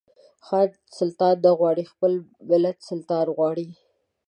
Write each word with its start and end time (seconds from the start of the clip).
ځان 0.47 0.67
سلطان 0.97 1.35
نه 1.45 1.51
غواړي 1.59 1.83
خپل 1.91 2.11
ملت 2.49 2.77
سلطان 2.89 3.25
غواړي. 3.37 3.67